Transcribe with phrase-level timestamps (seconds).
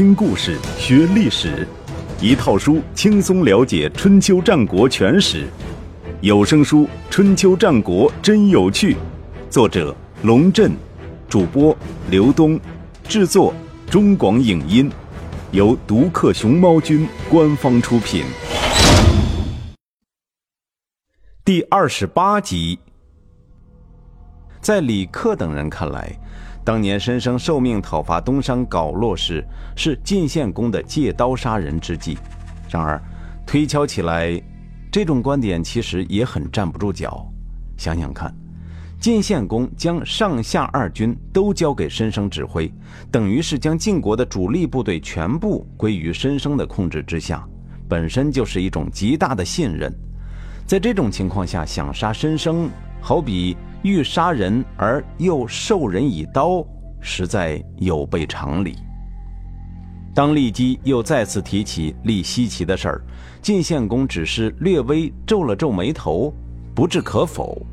[0.00, 1.68] 听故事学历史，
[2.22, 5.46] 一套书轻松了解春秋战国全史。
[6.22, 8.94] 有声书《春秋战国真有趣》，
[9.50, 10.72] 作者龙震，
[11.28, 11.76] 主播
[12.08, 12.58] 刘东，
[13.06, 13.52] 制作
[13.90, 14.90] 中广影音，
[15.50, 18.24] 由独克熊猫君官方出品。
[21.44, 22.78] 第二十八集，
[24.70, 26.16] 在李克等人看来。
[26.62, 32.16] 当年申生受命讨伐东山皋洛时，是晋献公的借刀杀人之计。
[32.70, 33.02] 然而，
[33.44, 34.40] 推敲起来，
[34.88, 37.26] 这种观点其实也很站不住脚。
[37.76, 38.32] 想想看，
[39.00, 42.72] 晋献公将上下二军都交给申生指挥，
[43.10, 47.44] 等于是将晋国的主力部队全部归于申生的控制之下，
[47.88, 49.92] 本身就是一种极大的信任。
[50.64, 53.56] 在这种情况下，想杀申生，好比……
[53.82, 56.64] 欲杀人而又授人以刀，
[57.00, 58.76] 实在有悖常理。
[60.14, 63.02] 当骊姬又再次提起立奚齐的事儿，
[63.40, 66.34] 晋献公只是略微皱了皱眉头，
[66.74, 67.64] 不置可否。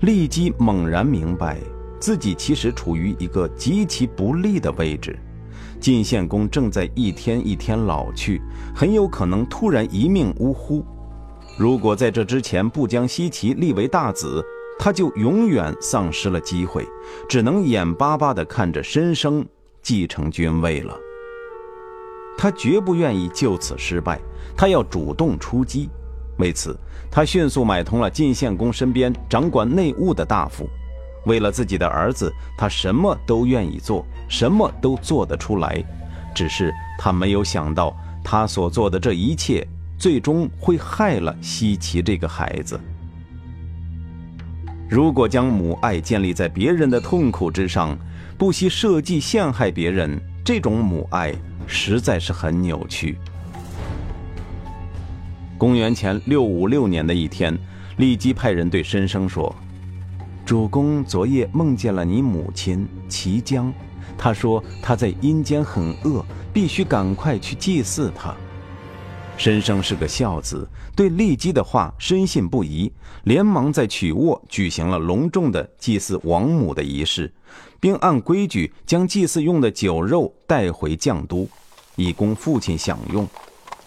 [0.00, 1.58] 骊姬猛然明白，
[2.00, 5.18] 自己其实处于一个极其不利的位置。
[5.78, 8.40] 晋献公正在一天一天老去，
[8.74, 10.84] 很有可能突然一命呜呼。
[11.56, 14.44] 如果在这之前不将奚齐立为大子，
[14.78, 16.86] 他就永远丧失了机会，
[17.28, 19.44] 只能眼巴巴地看着申生
[19.82, 20.96] 继承君位了。
[22.36, 24.20] 他绝不愿意就此失败，
[24.56, 25.90] 他要主动出击。
[26.38, 26.78] 为此，
[27.10, 30.68] 他迅速买通了晋献公身边掌管内务的大夫。
[31.26, 35.84] 为了自己的儿子，他什么都愿意做，什么都做得出来。
[36.32, 39.66] 只是他没有想到，他所做的这一切，
[39.98, 42.78] 最终会害了西岐这个孩子。
[44.88, 47.96] 如果将母爱建立在别人的痛苦之上，
[48.38, 51.34] 不惜设计陷害别人，这种母爱
[51.66, 53.18] 实在是很扭曲。
[55.58, 57.56] 公元前六五六年的一天，
[57.98, 59.54] 骊姬派人对申生说
[60.46, 63.70] ：“主公昨夜梦见了你母亲齐姜，
[64.16, 68.34] 他说他在阴间很饿，必须赶快去祭祀他。”
[69.38, 77.32] 申生是个孝子，对骊姬的话深信不疑，连忙在曲沃举行了隆重的祭祀王母的仪式，
[77.78, 81.48] 并按规矩将祭祀用的酒肉带回绛都，
[81.94, 83.26] 以供父亲享用。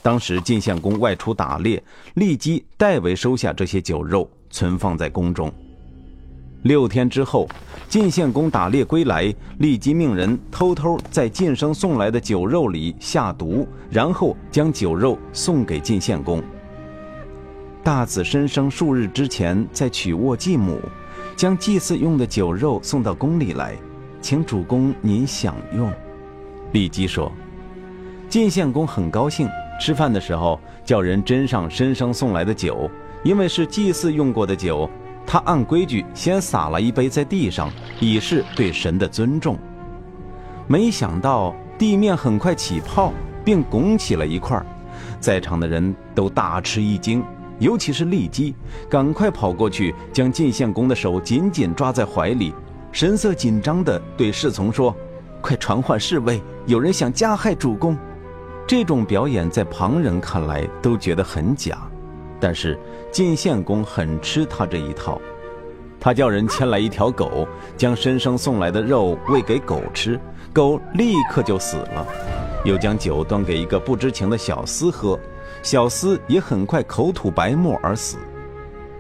[0.02, 1.84] 当时晋献公外出打猎，
[2.16, 5.54] 骊姬代为收下这些酒肉，存放在宫中。
[6.64, 7.48] 六天之后，
[7.90, 16.42] 晋献公打猎归来，立即命人偷偷在晋生送来的酒肉里下毒，然后将酒肉送给晋献公。
[17.84, 20.80] 大子申生数日之前在曲沃祭母，
[21.36, 23.76] 将祭祀用的酒肉送到宫里来，
[24.22, 25.92] 请主公您享用。
[26.72, 27.32] 骊姬说
[28.30, 29.50] ：“晋献公很高兴，
[29.80, 32.88] 吃饭的时候叫人斟上申生送来的酒，
[33.24, 34.88] 因为是祭祀用过的酒。”
[35.26, 39.58] 他按规矩先洒了一杯在地上，以示对神的尊重。
[40.68, 44.64] 没想到地面很快起泡，并拱起了一块
[45.20, 47.24] 在场的人都大吃一惊，
[47.60, 48.56] 尤其是骊姬，
[48.90, 52.54] 赶快跑过去将晋献公的手紧紧抓在怀里，
[52.92, 54.96] 神色紧张地对侍从说
[55.42, 57.98] ：“快传唤侍卫，有人想加害主公。”
[58.68, 61.78] 这种表演在旁人看来都觉得很假。
[62.42, 62.78] 但是
[63.12, 65.22] 晋献公很吃他这一套，
[66.00, 67.48] 他叫人牵来一条狗，
[67.78, 70.20] 将申生送来的肉喂给狗吃，
[70.52, 72.06] 狗立刻就死了；
[72.66, 75.18] 又将酒端给一个不知情的小厮喝，
[75.62, 78.18] 小厮也很快口吐白沫而死。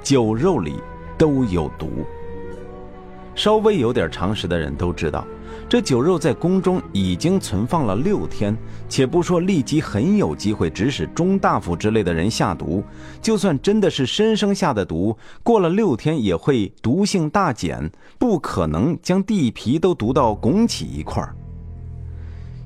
[0.03, 0.75] 酒肉里
[1.17, 1.89] 都有毒。
[3.33, 5.25] 稍微有点常识的人都知道。
[5.71, 8.53] 这酒肉在宫中已经存放了六天，
[8.89, 12.83] 且不说立即很有机会指使中大夫之类的人下毒，
[13.21, 17.89] 就算真的是申生下的毒，过了六天也会毒性大减，
[18.19, 21.33] 不可能将地皮都毒到拱起一块儿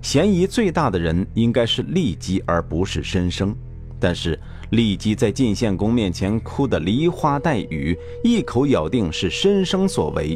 [0.02, 3.56] 嫌疑最大的人应该是骊姬，而不是申生。
[4.00, 4.40] 但是
[4.72, 10.36] 骊姬在晋献公面前哭得梨花带雨，一口咬定是申生所为。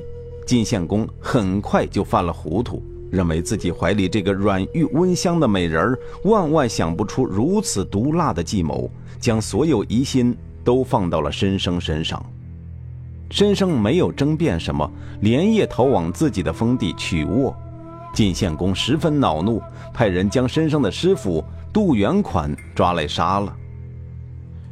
[0.49, 2.81] 晋献公很快就犯了糊涂，
[3.11, 12.19] 认为自己怀里这个软玉温香的美人儿，万万想不出如此毒辣的计谋，将所有疑心都放到了申生身上。
[13.29, 14.91] 申生没有争辩什么，
[15.21, 17.55] 连夜逃往自己的封地曲沃。
[18.11, 19.61] 晋献公十分恼怒，
[19.93, 23.55] 派人将申生的师傅杜元款抓来杀了。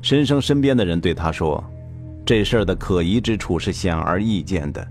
[0.01, 1.63] 申生身边的人对他说
[2.25, 4.83] ：“这事儿的可疑之处是显而易见的。”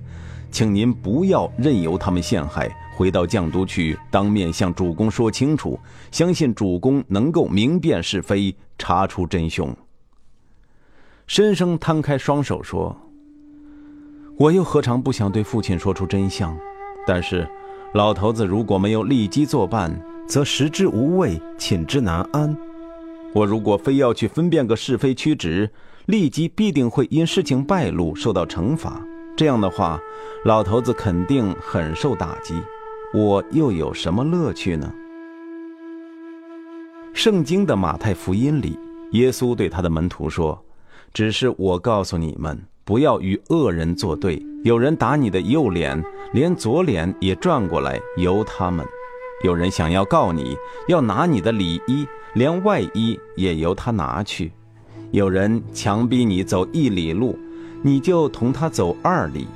[0.51, 5.79] 请您不要任由他们陷害，回到绛都去，当面向主公说清楚，
[6.11, 9.75] 相信主公能够明辨是非，查出真凶。
[11.27, 12.97] 申生摊开双手说
[14.39, 16.57] ：“我又何尝不想对父亲说出真相？
[17.07, 17.47] 但是，
[17.95, 22.57] 老头子如果没有立即作伴，则食之无味，寝之难安。
[23.35, 25.71] 我如果非要去分辨个是非曲直，
[26.07, 29.05] 立即必定会因事情败露受到惩罚。
[29.37, 30.01] 这样的话，
[30.45, 32.61] 老头子肯定很受打击。
[33.13, 34.93] 我又有什么乐趣呢？”
[37.13, 38.79] 圣经的马太福音里，
[39.13, 40.63] 耶稣对他的门徒说。
[41.13, 44.45] 只是我告诉你们，不要与恶人作对。
[44.65, 46.03] 有人打你的右脸，
[46.35, 48.85] 连左脸也转过来，由他们；
[49.43, 50.55] 有人想要告你，
[50.89, 54.51] 要拿你的里衣，连外衣也由他拿去；
[55.11, 57.39] 有人强逼你走一里路，
[57.83, 59.47] 你就同他走二里；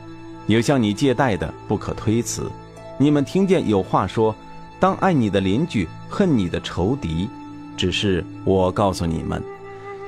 [0.47, 2.51] 有向你借贷的，不可推辞。
[2.99, 4.35] 你们听见有话说：
[4.79, 7.29] 当爱你的邻居，恨你的仇敌。
[7.77, 9.43] 只是我告诉你们。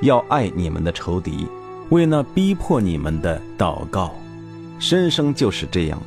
[0.01, 1.47] 要爱你们的仇敌，
[1.89, 4.13] 为那逼迫你们的祷告。
[4.77, 5.97] 申生就是这样，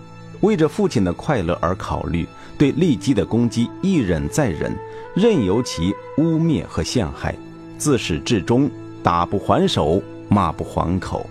[0.43, 2.27] 为着父亲的快乐而考虑，
[2.59, 4.77] 对利基的攻击一忍再忍，
[5.15, 7.35] 任由其污蔑和陷害，
[7.79, 8.71] 自始至终
[9.03, 11.27] 打不还手，骂不还口。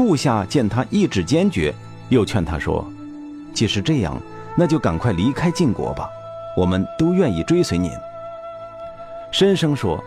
[0.00, 1.74] 部下见他意志坚决，
[2.08, 2.90] 又劝他说
[3.52, 4.18] ：“既是这样，
[4.56, 6.08] 那就赶快离开晋国吧，
[6.56, 7.90] 我们都愿意追随您。”
[9.30, 10.02] 申生说。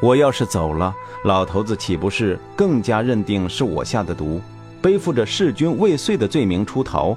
[0.00, 0.94] 我要是走了，
[1.24, 4.40] 老头子岂不是更加认定是我下的毒，
[4.80, 7.14] 背负着弑君未遂的罪名出逃？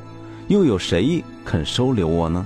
[0.48, 2.46] 又有谁肯收留我呢？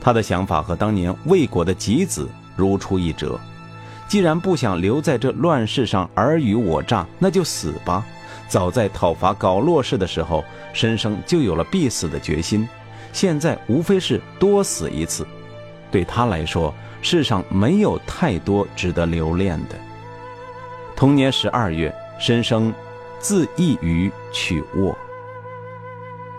[0.00, 3.38] 他的想法和当年魏国的吉子如出一辙。
[4.08, 8.04] 既然不想留在这乱世上尔虞我诈，那就死吧。
[8.48, 10.42] 早在讨伐搞洛氏的时候，
[10.72, 12.66] 申生就有了必死的决心。
[13.12, 15.26] 现在无非是多死一次，
[15.90, 16.74] 对他来说。
[17.00, 19.76] 世上没有太多值得留恋的。
[20.96, 22.74] 同年十二月，申生
[23.20, 24.98] 自缢于曲沃，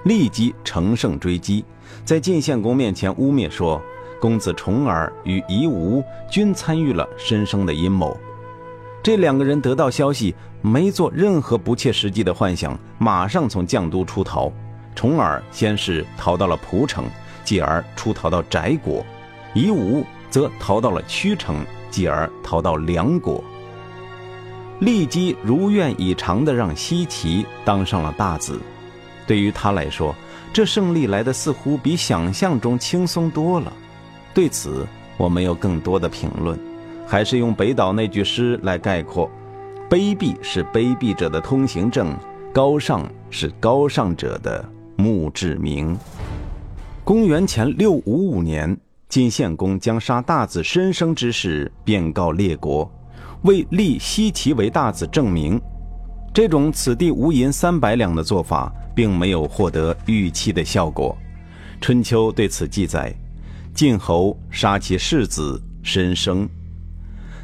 [0.03, 1.63] 立即乘胜追击，
[2.03, 3.81] 在晋献公面前污蔑说，
[4.19, 8.17] 公子重耳与夷吾均参与了申生的阴谋。
[9.01, 14.51] 这两个人得到消息，没做任何不切实际的幻想，马上从绛都出逃。
[14.95, 17.05] 重耳先是逃到了蒲城，
[17.43, 19.05] 继而出逃到翟国，
[19.53, 20.05] 夷吾。
[20.29, 23.43] 则逃到了曲城，继而逃到梁国。
[24.79, 28.59] 骊姬如愿以偿地让西岐当上了大子。
[29.25, 30.13] 对于他来说，
[30.53, 33.73] 这胜利来的似乎比想象中轻松多了。
[34.31, 34.85] 对此，
[35.17, 36.55] 我没有更多的评论，
[37.09, 39.27] 还是用北岛那句诗来概括：
[39.89, 42.15] 卑鄙是卑鄙者的通行证，
[42.53, 44.63] 高尚是高尚者的
[44.95, 45.97] 墓志铭。
[47.03, 48.77] 公元前六五五年。
[49.09, 52.87] 晋献公将杀大子申生之事便告列国，
[53.41, 55.59] 为立西岐为大子证明。
[56.31, 61.17] 这种此地无银三百两的做法，并没有获得预期的效果。
[61.81, 63.11] 春秋对此记载：
[63.73, 66.47] 晋侯杀其世子申生。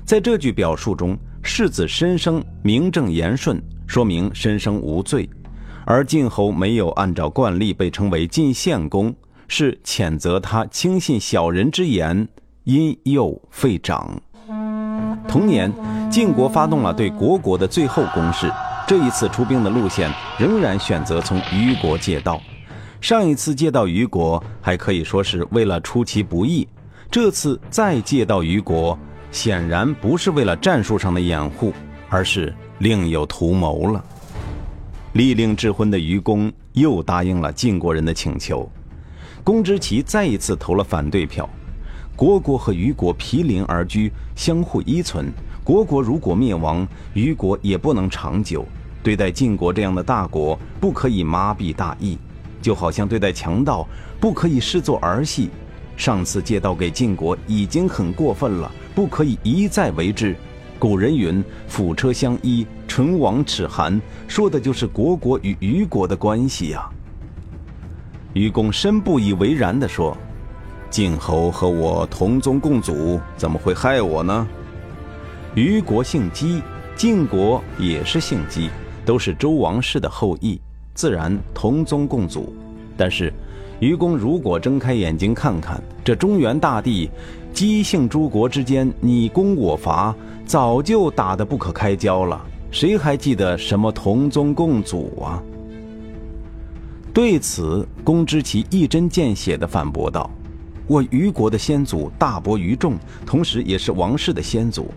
[0.05, 5.27] 在这句表述中，世子申生名正言顺，说明申生无罪；
[5.83, 9.13] 而晋侯没有按照惯例被称为晋献公。
[9.47, 12.27] 是谴责他轻信小人之言，
[12.65, 14.15] 因幼废长。
[15.27, 15.73] 同年，
[16.09, 18.51] 晋国发动了对国国的最后攻势。
[18.87, 22.39] 这一次出兵的路线仍然选择从虞国借道。
[23.01, 26.67] 上一次借道虞国还可以说是为了出其不意，
[27.09, 28.97] 这次再借道虞国，
[29.35, 31.73] 显然不是为了战术上的掩护，
[32.07, 34.01] 而是另有图谋了。
[35.11, 38.71] 立令智昏的虞公又答应了晋国人的请求。
[39.43, 41.49] 公之奇再一次投了反对票。
[42.15, 45.29] 国国和虞国毗邻而居，相互依存。
[45.65, 48.65] 国国如果灭亡，虞国也不能长久。
[49.03, 52.17] 对待晋国这样的大国，不可以麻痹大意，
[52.61, 53.85] 就好像对待强盗，
[54.17, 55.49] 不可以视作儿戏。
[55.97, 60.35] 上次借道给晋国已经很过分了，不可以一再为之。
[60.79, 66.89] 古人云：“辅车相依，唇亡齿寒”，说的就是国国与虞国的关系呀。
[68.33, 70.15] 愚公深不以为然地说
[70.89, 74.47] ：“晋侯和我同宗共祖，怎么会害我呢？
[75.55, 76.61] 虞国姓姬，
[76.95, 78.69] 晋国也是姓姬，
[79.05, 80.59] 都是周王室的后裔，
[80.93, 82.53] 自然同宗共祖。
[82.97, 83.33] 但是，
[83.85, 87.07] 愚公如果睁开眼睛看看，这中原大地，
[87.53, 92.43] 姬姓诸国之间你攻我伐，早就打得不可开交了。
[92.71, 95.39] 谁还记得什么同宗共祖啊？”
[97.13, 100.27] 对此，公之奇一针见血地反驳道
[100.89, 104.89] ：“我虞国的先祖大伯于仲，同时也是王室的先祖。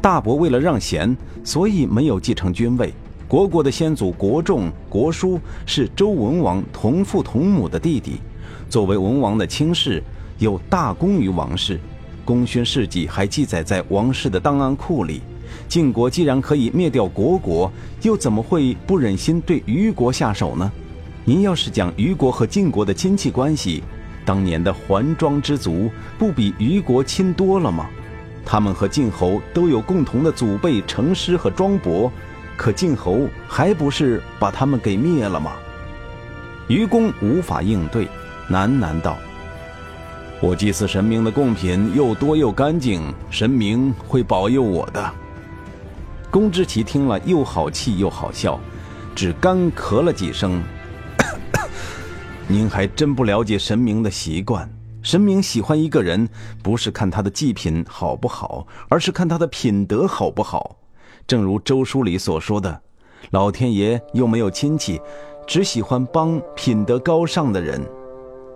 [0.00, 2.94] 大伯为了让贤，所以没有继承君位。
[3.30, 8.16] 国国的先祖国仲、国叔是周文王同父同母的弟弟，
[8.68, 10.02] 作为文王的亲事，
[10.40, 11.78] 有大功于王室。
[12.24, 15.20] 功勋事迹还记载在王室的档案库里。
[15.68, 17.70] 晋国既然可以灭掉国国，
[18.02, 20.68] 又怎么会不忍心对虞国下手呢？”
[21.24, 23.80] 您要是讲虞国和晋国的亲戚关系，
[24.24, 27.88] 当年的桓庄之族不比虞国亲多了吗？
[28.44, 32.10] 他们和晋侯都有共同的祖辈成师和庄伯，
[32.60, 35.52] 可晋侯还不是把他们给灭了吗？
[36.68, 38.06] 愚公无法应对，
[38.50, 39.16] 喃喃道
[40.42, 45.10] ：“我祭祀神明的贡品又多又干净，神明会保佑我的。”
[46.30, 48.60] 公之奇听了又好气又好笑，
[49.16, 50.62] 只干咳了几声。
[52.46, 54.70] 您还真不了解神明的习惯。
[55.02, 56.28] 神明喜欢一个人，
[56.62, 60.76] 不是看他的祭品好不好，而是看他的品德好不好。
[61.30, 62.76] 正如周书里所说的
[63.30, 65.00] ：“老天爷又没有亲戚，
[65.46, 67.80] 只喜欢帮品德高尚的人。”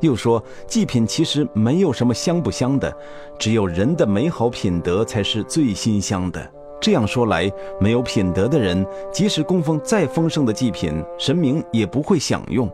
[0.02, 2.92] 又说祭品其实没有什么香不香的，
[3.38, 6.52] 只有人的美好品德才是最馨香的。
[6.80, 12.68] 这样说来，没有品德的人，即使供奉再丰盛的祭品，神明也不会享用。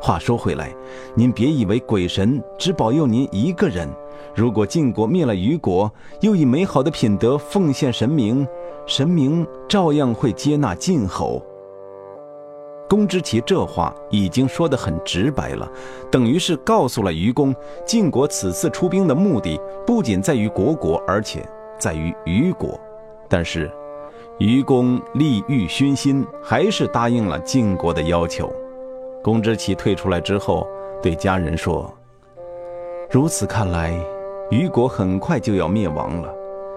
[0.00, 0.74] 话说回来，
[1.14, 3.88] 您别以为鬼神只保佑您一个人。
[4.34, 5.90] 如果晋国灭了虞国，
[6.22, 8.44] 又以美好的品德奉献神明，
[8.86, 11.42] 神明照样会接纳晋侯。
[12.88, 15.68] 公之奇这话已经说得很直白了，
[16.10, 17.54] 等于是告诉了愚公，
[17.86, 21.44] 晋国此次出兵的目的不仅在于国国，而且
[21.78, 22.78] 在于虞国。
[23.26, 23.70] 但是，
[24.38, 28.52] 愚公利欲熏心，还是答应了晋国的要求。
[29.22, 30.66] 公之奇退出来之后，
[31.02, 31.92] 对家人说
[33.10, 33.98] ：“如此看来，
[34.50, 36.32] 虞国很快就要灭亡了，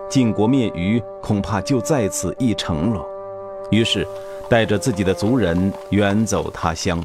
[0.10, 3.06] 晋国灭虞恐怕就在此一城了。”
[3.72, 4.08] 于是，
[4.50, 7.04] 带着自己的族人远走他乡。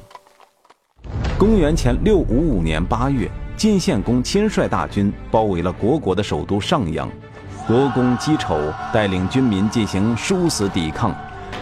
[1.39, 7.11] 公元前六五五年八月，晋献公亲率大军包围了国国的首都上阳，
[7.67, 8.57] 国公姬丑
[8.93, 11.13] 带领军民进行殊死抵抗，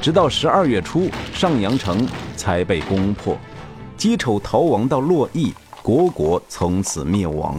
[0.03, 2.07] 直到十二月初，上阳城
[2.37, 3.35] 才被攻破。
[3.97, 7.59] 姬丑逃亡到洛邑，国国从此灭亡。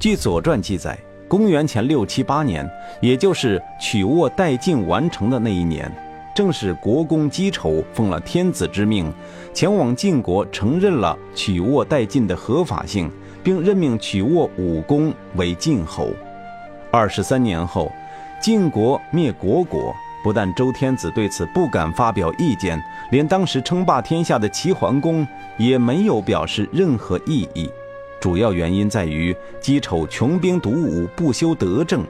[0.00, 2.68] 据《左传》记载，公元前六七八年，
[3.00, 5.90] 也就是曲沃代晋完成的那一年，
[6.34, 9.12] 正是国公姬丑奉了天子之命，
[9.52, 13.10] 前往晋国承认了曲沃代晋的合法性，
[13.42, 16.10] 并任命曲沃武公为晋侯。
[16.92, 17.90] 二十三年后，
[18.40, 19.94] 晋国灭国国。
[20.24, 25.24] 不但周天子对此不敢发表意见，连当时称霸天下的齐桓公
[25.56, 27.70] 也没有表示任何异议。
[28.20, 32.04] 主要原因在于姬丑穷兵黩武，不修德政。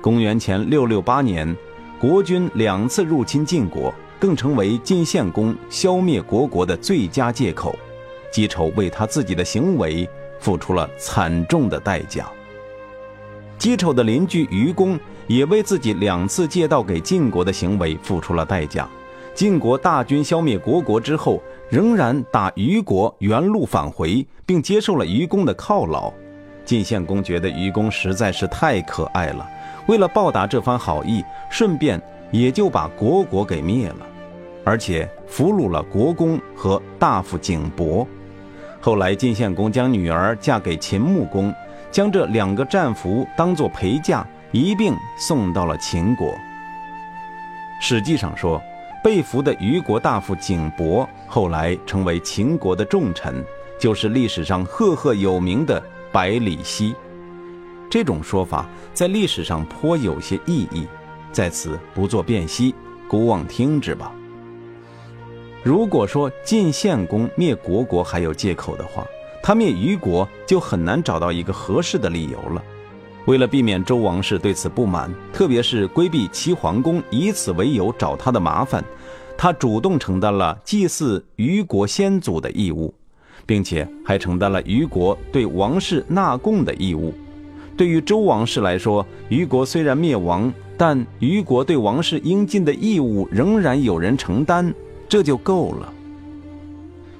[0.00, 1.56] 公元前六六八年，
[2.00, 7.74] 国军两次入侵晋国，更成为晋献公消灭国国的最佳借口。
[8.32, 10.08] 姬丑为他自己的行为
[10.38, 12.26] 付出了惨重的代价。
[13.58, 18.88] 姬丑的邻居愚公也为自己两次借道给晋国的行为付出了代价。
[19.34, 26.12] 晋国大军消灭国国之后，仍然打虞国原路返回，并接受了愚公的犒劳。
[26.64, 29.48] 晋献公觉得愚公实在是太可爱了，
[29.86, 32.00] 为了报答这番好意，顺便
[32.30, 34.06] 也就把国国给灭了，
[34.64, 38.06] 而且俘虏了国公和大夫景伯。
[38.80, 41.54] 后来，晋献公将女儿嫁给秦穆公。
[41.92, 46.32] 将这两个战俘当作陪嫁，一并送到了秦国。
[47.80, 48.62] 史记上说，
[49.02, 53.44] 被俘的虞国大夫景伯后来成为秦国的重臣，
[53.78, 56.92] 就是历史上赫赫有名的百里奚。
[57.88, 60.88] 这种说法在历史上颇有些意义，
[61.30, 62.74] 在此不做辨析，
[63.06, 64.12] 姑妄听之吧。
[65.62, 69.06] 如果说晋献公灭国国还有借口的话，
[69.40, 72.60] 他灭虞国就很难找到一个合适的理由了。
[73.26, 78.84] 为了避免周王室对此不满，特别是规避齐桓公以此为由找他的麻烦，
[79.42, 82.92] 他主动承担了祭祀虞国先祖的义务，
[83.46, 87.14] 并且还承担了虞国对王室纳贡的义务。
[87.74, 94.74] 对于周王室来说，虞国虽然灭亡，但虞国对王室应尽的义务仍然有人承担，
[95.08, 95.90] 这就够了。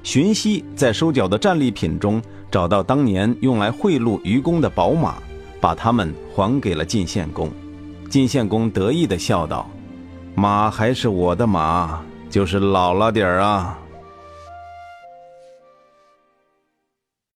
[0.03, 5.15] 荀息在收缴的战利品中找到当年用来贿赂愚公的宝马，
[5.59, 7.51] 把它们还给了晋献公。
[8.11, 9.67] 晋献公得意地笑道
[10.37, 13.77] ：“马还是我的马，就是老了点儿啊。”